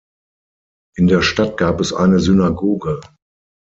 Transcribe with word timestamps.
In 0.97 1.05
der 1.05 1.21
Stadt 1.21 1.57
gab 1.57 1.79
es 1.79 1.93
eine 1.93 2.19
Synagoge. 2.19 3.01